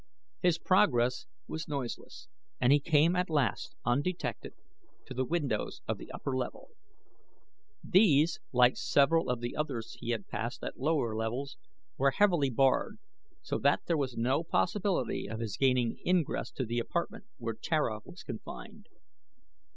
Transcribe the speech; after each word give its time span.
His 0.41 0.57
progress 0.57 1.27
was 1.47 1.67
noiseless 1.67 2.27
and 2.59 2.73
he 2.73 2.79
came 2.79 3.15
at 3.15 3.29
last, 3.29 3.75
undetected, 3.85 4.53
to 5.05 5.13
the 5.13 5.23
windows 5.23 5.83
of 5.87 5.99
the 5.99 6.09
upper 6.09 6.35
level. 6.35 6.69
These, 7.83 8.39
like 8.51 8.77
several 8.77 9.29
of 9.29 9.41
the 9.41 9.55
others 9.55 9.97
he 9.99 10.09
had 10.09 10.27
passed 10.27 10.63
at 10.63 10.79
lower 10.79 11.15
levels, 11.15 11.55
were 11.99 12.09
heavily 12.09 12.49
barred, 12.49 12.97
so 13.43 13.59
that 13.59 13.81
there 13.85 13.95
was 13.95 14.17
no 14.17 14.43
possibility 14.43 15.27
of 15.29 15.39
his 15.39 15.55
gaining 15.55 15.99
ingress 16.03 16.49
to 16.53 16.65
the 16.65 16.79
apartment 16.79 17.25
where 17.37 17.53
Tara 17.53 17.99
was 18.03 18.23
confined. 18.23 18.87